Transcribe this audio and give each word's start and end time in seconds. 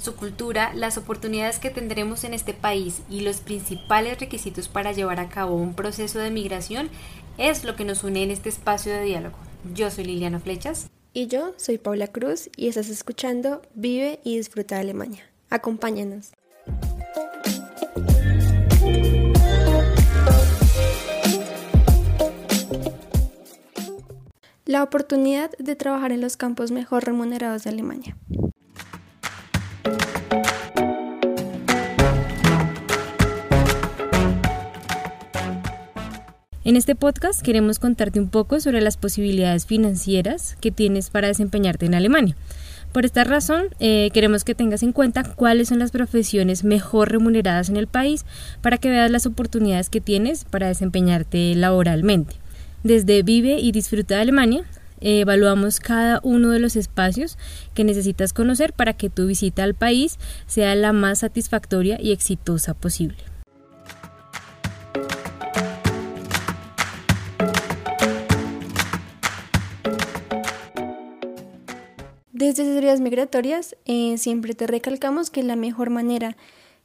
Su 0.00 0.16
cultura, 0.16 0.72
las 0.74 0.96
oportunidades 0.96 1.58
que 1.58 1.68
tendremos 1.68 2.24
en 2.24 2.32
este 2.32 2.54
país 2.54 3.02
y 3.10 3.20
los 3.20 3.40
principales 3.40 4.18
requisitos 4.18 4.66
para 4.66 4.92
llevar 4.92 5.20
a 5.20 5.28
cabo 5.28 5.56
un 5.56 5.74
proceso 5.74 6.18
de 6.18 6.30
migración 6.30 6.88
es 7.36 7.64
lo 7.64 7.76
que 7.76 7.84
nos 7.84 8.02
une 8.02 8.22
en 8.22 8.30
este 8.30 8.48
espacio 8.48 8.94
de 8.94 9.02
diálogo. 9.02 9.36
Yo 9.74 9.90
soy 9.90 10.04
Liliana 10.04 10.40
Flechas. 10.40 10.88
Y 11.12 11.26
yo 11.26 11.52
soy 11.58 11.76
Paula 11.76 12.06
Cruz 12.06 12.48
y 12.56 12.68
estás 12.68 12.88
escuchando 12.88 13.60
Vive 13.74 14.20
y 14.24 14.38
Disfruta 14.38 14.76
de 14.76 14.80
Alemania. 14.80 15.22
Acompáñanos. 15.50 16.32
la 24.70 24.84
oportunidad 24.84 25.50
de 25.58 25.74
trabajar 25.74 26.12
en 26.12 26.20
los 26.20 26.36
campos 26.36 26.70
mejor 26.70 27.04
remunerados 27.04 27.64
de 27.64 27.70
Alemania. 27.70 28.16
En 36.70 36.76
este 36.76 36.94
podcast 36.94 37.42
queremos 37.42 37.80
contarte 37.80 38.20
un 38.20 38.28
poco 38.28 38.60
sobre 38.60 38.80
las 38.80 38.96
posibilidades 38.96 39.66
financieras 39.66 40.56
que 40.60 40.70
tienes 40.70 41.10
para 41.10 41.26
desempeñarte 41.26 41.86
en 41.86 41.96
Alemania. 41.96 42.36
Por 42.92 43.04
esta 43.04 43.24
razón, 43.24 43.70
eh, 43.80 44.10
queremos 44.14 44.44
que 44.44 44.54
tengas 44.54 44.84
en 44.84 44.92
cuenta 44.92 45.24
cuáles 45.24 45.66
son 45.66 45.80
las 45.80 45.90
profesiones 45.90 46.62
mejor 46.62 47.10
remuneradas 47.10 47.70
en 47.70 47.76
el 47.76 47.88
país 47.88 48.24
para 48.62 48.78
que 48.78 48.88
veas 48.88 49.10
las 49.10 49.26
oportunidades 49.26 49.90
que 49.90 50.00
tienes 50.00 50.44
para 50.44 50.68
desempeñarte 50.68 51.56
laboralmente. 51.56 52.36
Desde 52.84 53.24
Vive 53.24 53.58
y 53.58 53.72
Disfruta 53.72 54.14
de 54.14 54.20
Alemania, 54.20 54.64
evaluamos 55.00 55.80
cada 55.80 56.20
uno 56.22 56.50
de 56.50 56.60
los 56.60 56.76
espacios 56.76 57.36
que 57.74 57.82
necesitas 57.82 58.32
conocer 58.32 58.74
para 58.74 58.92
que 58.92 59.10
tu 59.10 59.26
visita 59.26 59.64
al 59.64 59.74
país 59.74 60.20
sea 60.46 60.76
la 60.76 60.92
más 60.92 61.18
satisfactoria 61.18 61.98
y 62.00 62.12
exitosa 62.12 62.74
posible. 62.74 63.29
Desde 72.40 72.62
Asesorías 72.62 73.02
Migratorias 73.02 73.76
eh, 73.84 74.16
siempre 74.16 74.54
te 74.54 74.66
recalcamos 74.66 75.28
que 75.28 75.42
la 75.42 75.56
mejor 75.56 75.90
manera 75.90 76.38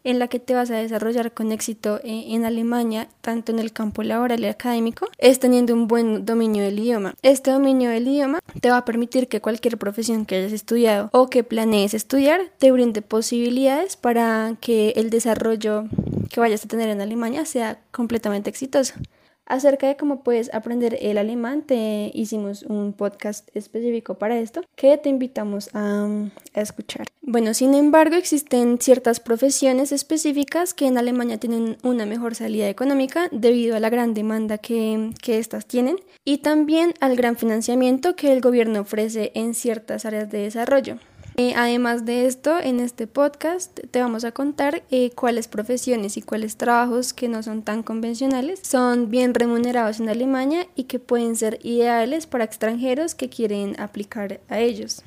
en 0.03 0.19
la 0.19 0.27
que 0.27 0.37
te 0.37 0.53
vas 0.53 0.69
a 0.69 0.75
desarrollar 0.75 1.31
con 1.33 1.53
éxito 1.53 2.01
eh, 2.03 2.25
en 2.27 2.43
Alemania, 2.43 3.07
tanto 3.21 3.53
en 3.53 3.59
el 3.59 3.71
campo 3.71 4.03
laboral 4.03 4.41
y 4.41 4.47
académico, 4.47 5.07
es 5.17 5.39
teniendo 5.39 5.73
un 5.73 5.87
buen 5.87 6.25
dominio 6.25 6.61
del 6.61 6.77
idioma. 6.77 7.13
Este 7.21 7.51
dominio 7.51 7.89
del 7.89 8.05
idioma 8.05 8.39
te 8.59 8.69
va 8.69 8.79
a 8.79 8.83
permitir 8.83 9.29
que 9.29 9.39
cualquier 9.39 9.77
profesión 9.77 10.25
que 10.25 10.35
hayas 10.35 10.51
estudiado 10.51 11.07
o 11.13 11.29
que 11.29 11.45
planees 11.45 11.93
estudiar 11.93 12.41
te 12.57 12.73
brinde 12.73 13.01
posibilidades 13.01 13.95
para 13.95 14.57
que 14.59 14.89
el 14.97 15.09
desarrollo 15.09 15.85
que 16.31 16.41
vayas 16.41 16.65
a 16.65 16.67
tener 16.67 16.89
en 16.89 16.99
Alemania 16.99 17.45
sea 17.45 17.79
completamente 17.91 18.49
exitoso. 18.49 18.95
Acerca 19.47 19.87
de 19.87 19.95
cómo 19.95 20.23
puedes 20.23 20.51
aprender 20.55 20.97
el 21.01 21.19
alemán, 21.19 21.61
te 21.61 22.09
hicimos 22.15 22.63
un 22.63 22.93
podcast 22.93 23.47
específico 23.55 24.15
para 24.15 24.39
esto 24.39 24.61
que 24.75 24.97
te 24.97 25.09
invitamos 25.09 25.69
a, 25.73 26.07
escuchar. 26.55 27.05
Bueno, 27.21 27.53
sin 27.53 27.75
embargo, 27.75 28.15
existen 28.15 28.79
ciertas 28.79 29.19
profesiones 29.19 29.91
específicas 29.91 30.73
que 30.73 30.87
en 30.87 30.97
Alemania 30.97 31.37
tienen 31.37 31.77
una 31.83 32.07
mejor 32.07 32.33
salida 32.33 32.69
económica 32.69 33.27
debido 33.31 33.75
a 33.75 33.79
la 33.79 33.89
gran 33.89 34.15
demanda 34.15 34.57
que, 34.57 35.11
que 35.21 35.37
estas 35.37 35.67
tienen 35.67 35.97
y 36.23 36.39
también 36.39 36.93
al 36.99 37.15
gran 37.15 37.35
financiamiento 37.35 38.15
que 38.15 38.33
el 38.33 38.41
gobierno 38.41 38.81
ofrece 38.81 39.31
en 39.35 39.53
ciertas 39.53 40.05
áreas 40.05 40.31
de 40.31 40.39
desarrollo. 40.39 40.97
Eh, 41.37 41.53
además 41.57 42.05
de 42.05 42.27
esto, 42.27 42.59
en 42.63 42.79
este 42.79 43.07
podcast 43.07 43.77
te 43.91 43.99
vamos 43.99 44.23
a 44.23 44.31
contar 44.31 44.83
eh, 44.89 45.09
cuáles 45.11 45.49
profesiones 45.49 46.15
y 46.15 46.21
cuáles 46.21 46.55
trabajos 46.55 47.11
que 47.11 47.27
no 47.27 47.43
son 47.43 47.61
tan 47.61 47.83
convencionales 47.83 48.61
son 48.63 49.09
bien 49.09 49.33
remunerados 49.33 49.99
en 49.99 50.07
Alemania 50.07 50.65
y 50.75 50.85
que 50.85 50.97
pueden 50.99 51.35
ser 51.35 51.59
ideales 51.61 52.25
para 52.25 52.45
extranjeros 52.45 53.15
que 53.15 53.27
quieren 53.27 53.77
aplicar 53.81 54.39
a 54.47 54.59
ellos. 54.59 55.03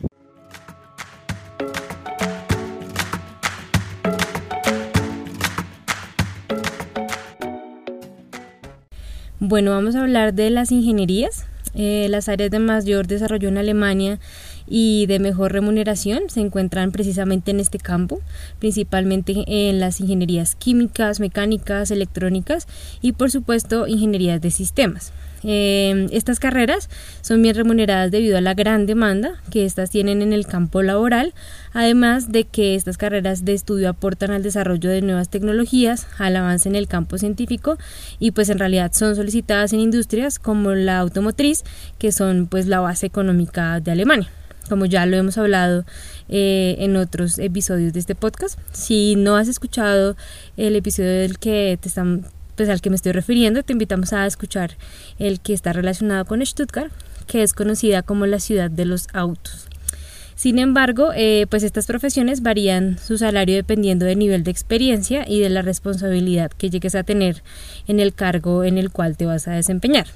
Bueno, 9.40 9.70
vamos 9.70 9.94
a 9.94 10.02
hablar 10.02 10.34
de 10.34 10.50
las 10.50 10.70
ingenierías, 10.72 11.46
eh, 11.74 12.06
las 12.10 12.28
áreas 12.28 12.50
de 12.50 12.58
mayor 12.58 13.06
desarrollo 13.06 13.48
en 13.48 13.56
Alemania 13.56 14.20
y 14.68 15.06
de 15.06 15.18
mejor 15.18 15.52
remuneración 15.52 16.24
se 16.28 16.40
encuentran 16.40 16.92
precisamente 16.92 17.50
en 17.50 17.60
este 17.60 17.78
campo, 17.78 18.20
principalmente 18.58 19.44
en 19.46 19.80
las 19.80 20.00
ingenierías 20.00 20.54
químicas, 20.54 21.20
mecánicas, 21.20 21.90
electrónicas 21.90 22.66
y 23.00 23.12
por 23.12 23.30
supuesto 23.30 23.86
ingenierías 23.86 24.40
de 24.40 24.50
sistemas. 24.50 25.12
Eh, 25.44 26.08
estas 26.10 26.40
carreras 26.40 26.90
son 27.20 27.42
bien 27.42 27.54
remuneradas 27.54 28.10
debido 28.10 28.36
a 28.38 28.40
la 28.40 28.54
gran 28.54 28.86
demanda 28.86 29.40
que 29.50 29.64
éstas 29.64 29.90
tienen 29.90 30.20
en 30.20 30.32
el 30.32 30.46
campo 30.46 30.82
laboral, 30.82 31.32
además 31.72 32.32
de 32.32 32.44
que 32.44 32.74
estas 32.74 32.98
carreras 32.98 33.44
de 33.44 33.54
estudio 33.54 33.88
aportan 33.88 34.32
al 34.32 34.42
desarrollo 34.42 34.90
de 34.90 35.02
nuevas 35.02 35.28
tecnologías, 35.28 36.08
al 36.18 36.34
avance 36.36 36.68
en 36.68 36.74
el 36.74 36.88
campo 36.88 37.18
científico 37.18 37.78
y 38.18 38.32
pues 38.32 38.48
en 38.48 38.58
realidad 38.58 38.92
son 38.92 39.14
solicitadas 39.14 39.72
en 39.72 39.80
industrias 39.80 40.38
como 40.38 40.72
la 40.72 40.98
automotriz, 40.98 41.62
que 41.98 42.10
son 42.10 42.48
pues 42.48 42.66
la 42.66 42.80
base 42.80 43.06
económica 43.06 43.78
de 43.80 43.92
Alemania 43.92 44.28
como 44.68 44.86
ya 44.86 45.06
lo 45.06 45.16
hemos 45.16 45.38
hablado 45.38 45.84
eh, 46.28 46.76
en 46.78 46.96
otros 46.96 47.38
episodios 47.38 47.92
de 47.92 48.00
este 48.00 48.14
podcast. 48.14 48.58
Si 48.72 49.16
no 49.16 49.36
has 49.36 49.48
escuchado 49.48 50.16
el 50.56 50.76
episodio 50.76 51.10
del 51.10 51.38
que 51.38 51.78
te 51.80 51.88
están, 51.88 52.26
pues, 52.56 52.68
al 52.68 52.80
que 52.80 52.90
me 52.90 52.96
estoy 52.96 53.12
refiriendo, 53.12 53.62
te 53.62 53.72
invitamos 53.72 54.12
a 54.12 54.26
escuchar 54.26 54.76
el 55.18 55.40
que 55.40 55.54
está 55.54 55.72
relacionado 55.72 56.24
con 56.24 56.44
Stuttgart, 56.44 56.92
que 57.26 57.42
es 57.42 57.52
conocida 57.52 58.02
como 58.02 58.26
la 58.26 58.40
ciudad 58.40 58.70
de 58.70 58.84
los 58.84 59.08
autos. 59.12 59.68
Sin 60.38 60.60
embargo, 60.60 61.10
eh, 61.16 61.46
pues 61.50 61.64
estas 61.64 61.86
profesiones 61.86 62.42
varían 62.42 62.96
su 62.96 63.18
salario 63.18 63.56
dependiendo 63.56 64.06
del 64.06 64.20
nivel 64.20 64.44
de 64.44 64.52
experiencia 64.52 65.24
y 65.26 65.40
de 65.40 65.48
la 65.48 65.62
responsabilidad 65.62 66.52
que 66.52 66.70
llegues 66.70 66.94
a 66.94 67.02
tener 67.02 67.42
en 67.88 67.98
el 67.98 68.14
cargo 68.14 68.62
en 68.62 68.78
el 68.78 68.92
cual 68.92 69.16
te 69.16 69.26
vas 69.26 69.48
a 69.48 69.52
desempeñar. 69.54 70.06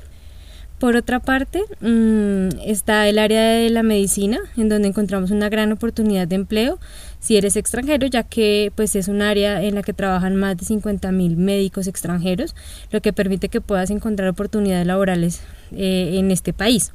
Por 0.82 0.96
otra 0.96 1.20
parte, 1.20 1.62
mm, 1.80 2.58
está 2.66 3.06
el 3.08 3.20
área 3.20 3.40
de 3.52 3.70
la 3.70 3.84
medicina, 3.84 4.40
en 4.56 4.68
donde 4.68 4.88
encontramos 4.88 5.30
una 5.30 5.48
gran 5.48 5.70
oportunidad 5.70 6.26
de 6.26 6.34
empleo 6.34 6.80
si 7.20 7.36
eres 7.36 7.54
extranjero, 7.54 8.08
ya 8.08 8.24
que 8.24 8.72
pues 8.74 8.96
es 8.96 9.06
un 9.06 9.22
área 9.22 9.62
en 9.62 9.76
la 9.76 9.84
que 9.84 9.92
trabajan 9.92 10.34
más 10.34 10.56
de 10.56 10.64
50.000 10.64 11.36
médicos 11.36 11.86
extranjeros, 11.86 12.56
lo 12.90 13.00
que 13.00 13.12
permite 13.12 13.48
que 13.48 13.60
puedas 13.60 13.90
encontrar 13.90 14.28
oportunidades 14.28 14.84
laborales 14.84 15.42
eh, 15.70 16.14
en 16.14 16.32
este 16.32 16.52
país. 16.52 16.90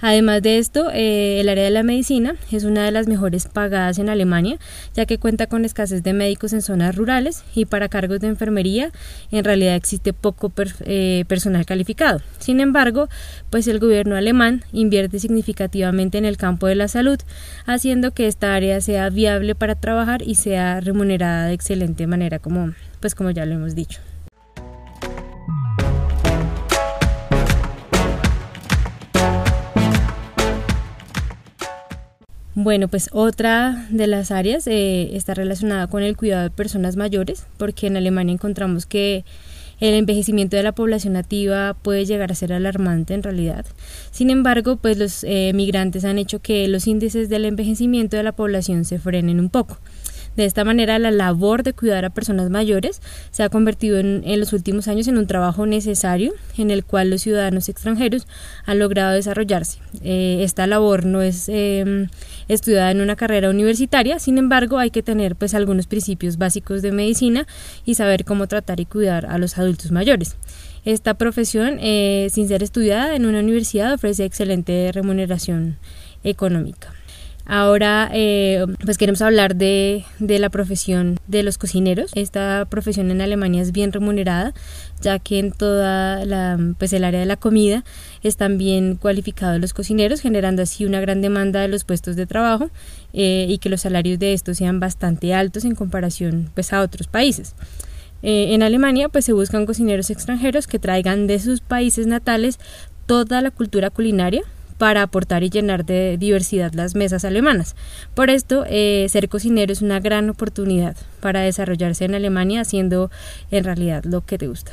Además 0.00 0.42
de 0.42 0.58
esto, 0.58 0.90
eh, 0.92 1.40
el 1.40 1.48
área 1.48 1.64
de 1.64 1.70
la 1.70 1.82
medicina 1.82 2.36
es 2.52 2.64
una 2.64 2.84
de 2.84 2.92
las 2.92 3.08
mejores 3.08 3.46
pagadas 3.46 3.98
en 3.98 4.08
Alemania, 4.08 4.58
ya 4.94 5.06
que 5.06 5.18
cuenta 5.18 5.48
con 5.48 5.64
escasez 5.64 6.02
de 6.02 6.12
médicos 6.12 6.52
en 6.52 6.62
zonas 6.62 6.94
rurales 6.94 7.42
y 7.54 7.64
para 7.64 7.88
cargos 7.88 8.20
de 8.20 8.28
enfermería 8.28 8.92
en 9.32 9.44
realidad 9.44 9.74
existe 9.74 10.12
poco 10.12 10.52
eh, 10.84 11.24
personal 11.26 11.66
calificado. 11.66 12.20
Sin 12.38 12.60
embargo, 12.60 13.08
pues 13.50 13.66
el 13.66 13.80
gobierno 13.80 14.14
alemán 14.14 14.64
invierte 14.72 15.18
significativamente 15.18 16.18
en 16.18 16.24
el 16.24 16.36
campo 16.36 16.68
de 16.68 16.76
la 16.76 16.88
salud, 16.88 17.18
haciendo 17.66 18.12
que 18.12 18.28
esta 18.28 18.54
área 18.54 18.80
sea 18.80 19.10
viable 19.10 19.54
para 19.54 19.74
trabajar 19.74 20.22
y 20.22 20.36
sea 20.36 20.80
remunerada 20.80 21.46
de 21.46 21.54
excelente 21.54 22.06
manera, 22.06 22.38
como 22.38 22.72
pues 23.00 23.14
como 23.14 23.30
ya 23.30 23.46
lo 23.46 23.54
hemos 23.54 23.74
dicho. 23.74 24.00
Bueno, 32.60 32.88
pues 32.88 33.08
otra 33.12 33.86
de 33.88 34.08
las 34.08 34.32
áreas 34.32 34.66
eh, 34.66 35.10
está 35.12 35.32
relacionada 35.32 35.86
con 35.86 36.02
el 36.02 36.16
cuidado 36.16 36.42
de 36.42 36.50
personas 36.50 36.96
mayores, 36.96 37.46
porque 37.56 37.86
en 37.86 37.96
Alemania 37.96 38.34
encontramos 38.34 38.84
que 38.84 39.24
el 39.78 39.94
envejecimiento 39.94 40.56
de 40.56 40.64
la 40.64 40.72
población 40.72 41.12
nativa 41.12 41.76
puede 41.80 42.04
llegar 42.04 42.32
a 42.32 42.34
ser 42.34 42.52
alarmante 42.52 43.14
en 43.14 43.22
realidad. 43.22 43.64
Sin 44.10 44.28
embargo, 44.28 44.74
pues 44.74 44.98
los 44.98 45.22
eh, 45.22 45.52
migrantes 45.54 46.04
han 46.04 46.18
hecho 46.18 46.40
que 46.40 46.66
los 46.66 46.88
índices 46.88 47.28
del 47.28 47.44
envejecimiento 47.44 48.16
de 48.16 48.24
la 48.24 48.32
población 48.32 48.84
se 48.84 48.98
frenen 48.98 49.38
un 49.38 49.50
poco. 49.50 49.78
De 50.38 50.44
esta 50.44 50.64
manera, 50.64 51.00
la 51.00 51.10
labor 51.10 51.64
de 51.64 51.72
cuidar 51.72 52.04
a 52.04 52.10
personas 52.10 52.48
mayores 52.48 53.02
se 53.32 53.42
ha 53.42 53.48
convertido 53.48 53.98
en, 53.98 54.22
los 54.38 54.52
últimos 54.52 54.86
años 54.86 55.08
en 55.08 55.18
un 55.18 55.26
trabajo 55.26 55.66
necesario 55.66 56.32
en 56.56 56.70
el 56.70 56.84
cual 56.84 57.10
los 57.10 57.22
ciudadanos 57.22 57.68
extranjeros 57.68 58.28
han 58.64 58.78
logrado 58.78 59.14
desarrollarse. 59.14 59.80
Eh, 60.00 60.42
esta 60.44 60.68
labor 60.68 61.06
no 61.06 61.22
es 61.22 61.48
em, 61.48 62.06
estudiada 62.46 62.92
en 62.92 63.00
una 63.00 63.16
carrera 63.16 63.50
universitaria, 63.50 64.20
sin 64.20 64.38
embargo, 64.38 64.78
hay 64.78 64.92
que 64.92 65.02
tener 65.02 65.34
pues 65.34 65.54
algunos 65.54 65.88
principios 65.88 66.38
básicos 66.38 66.82
de 66.82 66.92
medicina 66.92 67.48
y 67.84 67.96
saber 67.96 68.24
cómo 68.24 68.46
tratar 68.46 68.78
y 68.78 68.86
cuidar 68.86 69.26
a 69.26 69.38
los 69.38 69.58
adultos 69.58 69.90
mayores. 69.90 70.36
Esta 70.84 71.14
profesión, 71.14 71.78
eh, 71.80 72.28
sin 72.30 72.46
ser 72.46 72.62
estudiada 72.62 73.16
en 73.16 73.26
una 73.26 73.40
universidad, 73.40 73.92
ofrece 73.92 74.24
excelente 74.24 74.92
remuneración 74.92 75.78
económica. 76.22 76.94
Ahora, 77.50 78.10
eh, 78.12 78.66
pues 78.84 78.98
queremos 78.98 79.22
hablar 79.22 79.56
de, 79.56 80.04
la 80.18 80.50
profesión 80.50 81.18
de 81.28 81.42
los 81.42 81.56
cocineros. 81.56 82.10
Esta 82.14 82.66
profesión 82.68 83.10
en 83.10 83.22
Alemania 83.22 83.62
es 83.62 83.72
bien 83.72 83.90
remunerada, 83.90 84.52
ya 85.00 85.18
que 85.18 85.38
en 85.38 85.52
toda 85.52 86.26
la, 86.26 86.58
pues 86.78 86.92
el 86.92 87.04
área 87.04 87.20
de 87.20 87.24
la 87.24 87.38
comida 87.38 87.84
están 88.22 88.58
bien 88.58 88.96
cualificados 88.96 89.62
los 89.62 89.72
cocineros, 89.72 90.20
generando 90.20 90.60
así 90.60 90.84
una 90.84 91.00
gran 91.00 91.22
demanda 91.22 91.62
de 91.62 91.68
los 91.68 91.84
puestos 91.84 92.16
de 92.16 92.26
trabajo 92.26 92.68
eh, 93.14 93.46
y 93.48 93.56
que 93.56 93.70
los 93.70 93.80
salarios 93.80 94.18
de 94.18 94.34
estos 94.34 94.58
sean 94.58 94.78
bastante 94.78 95.32
altos 95.32 95.64
en 95.64 95.74
comparación 95.74 96.50
pues, 96.52 96.74
a 96.74 96.82
otros 96.82 97.06
países. 97.06 97.54
Eh, 98.22 98.52
en 98.52 98.62
Alemania 98.62 99.08
pues 99.08 99.24
se 99.24 99.32
buscan 99.32 99.64
cocineros 99.64 100.10
extranjeros 100.10 100.66
que 100.66 100.78
traigan 100.78 101.26
de 101.26 101.38
sus 101.38 101.62
países 101.62 102.06
natales 102.06 102.58
toda 103.06 103.40
la 103.40 103.50
cultura 103.50 103.88
culinaria 103.88 104.42
para 104.78 105.02
aportar 105.02 105.42
y 105.42 105.50
llenar 105.50 105.84
de 105.84 106.16
diversidad 106.18 106.72
las 106.72 106.94
mesas 106.94 107.24
alemanas. 107.24 107.76
Por 108.14 108.30
esto, 108.30 108.64
eh, 108.68 109.06
ser 109.10 109.28
cocinero 109.28 109.72
es 109.72 109.82
una 109.82 110.00
gran 110.00 110.30
oportunidad 110.30 110.96
para 111.20 111.40
desarrollarse 111.40 112.04
en 112.04 112.14
Alemania 112.14 112.62
haciendo 112.62 113.10
en 113.50 113.64
realidad 113.64 114.04
lo 114.04 114.24
que 114.24 114.38
te 114.38 114.46
gusta. 114.46 114.72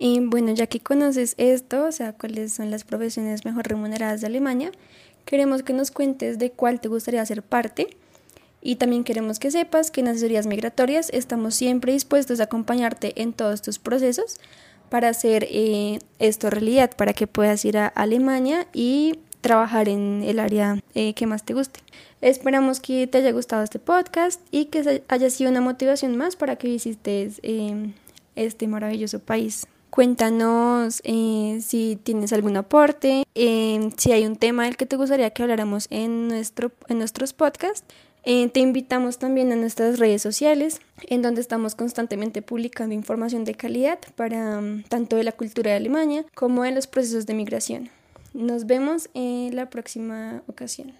Y 0.00 0.20
bueno, 0.20 0.54
ya 0.54 0.68
que 0.68 0.78
conoces 0.78 1.34
esto, 1.38 1.86
o 1.86 1.92
sea, 1.92 2.12
cuáles 2.12 2.52
son 2.52 2.70
las 2.70 2.84
profesiones 2.84 3.44
mejor 3.44 3.66
remuneradas 3.66 4.20
de 4.20 4.28
Alemania, 4.28 4.70
queremos 5.24 5.64
que 5.64 5.72
nos 5.72 5.90
cuentes 5.90 6.38
de 6.38 6.52
cuál 6.52 6.80
te 6.80 6.88
gustaría 6.88 7.26
ser 7.26 7.42
parte 7.42 7.96
y 8.60 8.76
también 8.76 9.04
queremos 9.04 9.38
que 9.38 9.50
sepas 9.50 9.90
que 9.90 10.00
en 10.00 10.08
asesorías 10.08 10.46
migratorias 10.46 11.10
estamos 11.12 11.54
siempre 11.54 11.92
dispuestos 11.92 12.40
a 12.40 12.44
acompañarte 12.44 13.20
en 13.22 13.32
todos 13.32 13.62
tus 13.62 13.78
procesos 13.78 14.38
para 14.88 15.08
hacer 15.08 15.46
eh, 15.50 15.98
esto 16.18 16.50
realidad, 16.50 16.90
para 16.96 17.12
que 17.12 17.26
puedas 17.26 17.64
ir 17.64 17.78
a 17.78 17.86
Alemania 17.88 18.66
y 18.72 19.20
trabajar 19.40 19.88
en 19.88 20.22
el 20.24 20.38
área 20.38 20.82
eh, 20.94 21.14
que 21.14 21.26
más 21.26 21.44
te 21.44 21.54
guste. 21.54 21.80
Esperamos 22.20 22.80
que 22.80 23.06
te 23.06 23.18
haya 23.18 23.30
gustado 23.30 23.62
este 23.62 23.78
podcast 23.78 24.40
y 24.50 24.66
que 24.66 25.02
haya 25.08 25.30
sido 25.30 25.50
una 25.50 25.60
motivación 25.60 26.16
más 26.16 26.34
para 26.34 26.56
que 26.56 26.68
visites 26.68 27.38
eh, 27.42 27.92
este 28.34 28.66
maravilloso 28.66 29.20
país. 29.20 29.66
Cuéntanos 29.90 30.96
si 30.96 31.98
tienes 32.02 32.32
algún 32.32 32.56
aporte, 32.56 33.24
si 33.34 34.12
hay 34.12 34.26
un 34.26 34.36
tema 34.36 34.64
del 34.64 34.76
que 34.76 34.84
te 34.84 34.96
gustaría 34.96 35.30
que 35.30 35.42
habláramos 35.42 35.86
en, 35.90 36.28
nuestro, 36.28 36.70
en 36.88 36.98
nuestros 36.98 37.32
podcasts. 37.32 37.84
Eh, 38.30 38.50
te 38.50 38.60
invitamos 38.60 39.16
también 39.16 39.52
a 39.52 39.56
nuestras 39.56 39.98
redes 39.98 40.20
sociales, 40.20 40.82
en 41.06 41.22
donde 41.22 41.40
estamos 41.40 41.74
constantemente 41.74 42.42
publicando 42.42 42.94
información 42.94 43.46
de 43.46 43.54
calidad 43.54 43.98
para 44.16 44.60
mm, 44.60 44.82
tanto 44.82 45.16
de 45.16 45.24
la 45.24 45.32
cultura 45.32 45.70
de 45.70 45.78
Alemania 45.78 46.26
como 46.34 46.62
de 46.64 46.72
los 46.72 46.86
procesos 46.86 47.24
de 47.24 47.32
migración. 47.32 47.88
Nos 48.34 48.66
vemos 48.66 49.08
en 49.14 49.56
la 49.56 49.70
próxima 49.70 50.42
ocasión. 50.46 50.92